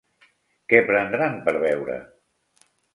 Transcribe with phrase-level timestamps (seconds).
[0.73, 2.03] Què prendran per veure?